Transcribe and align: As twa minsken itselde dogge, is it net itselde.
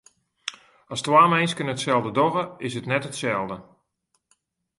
As 0.93 1.01
twa 1.05 1.23
minsken 1.33 1.71
itselde 1.73 2.11
dogge, 2.17 2.43
is 2.65 2.73
it 2.79 2.89
net 2.91 3.07
itselde. 3.09 3.57